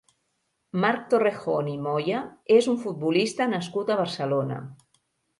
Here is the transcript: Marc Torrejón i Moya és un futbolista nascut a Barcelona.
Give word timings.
Marc 0.83 1.01
Torrejón 1.09 1.67
i 1.73 1.75
Moya 1.87 2.21
és 2.55 2.69
un 2.73 2.79
futbolista 2.85 3.47
nascut 3.51 3.91
a 3.91 3.99
Barcelona. 4.01 4.57